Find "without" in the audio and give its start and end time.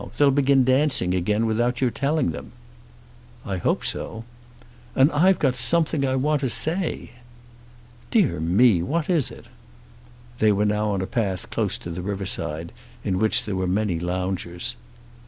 1.45-1.79